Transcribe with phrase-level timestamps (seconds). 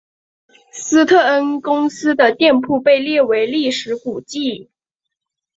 [0.71, 4.71] 斯特恩公司的店铺被列为历史古迹。